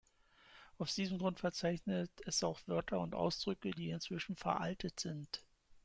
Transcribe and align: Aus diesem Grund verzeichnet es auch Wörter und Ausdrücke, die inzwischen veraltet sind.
Aus 0.79 0.95
diesem 0.95 1.19
Grund 1.19 1.41
verzeichnet 1.41 2.09
es 2.25 2.43
auch 2.43 2.59
Wörter 2.65 2.99
und 3.01 3.13
Ausdrücke, 3.13 3.69
die 3.69 3.91
inzwischen 3.91 4.35
veraltet 4.35 4.99
sind. 4.99 5.43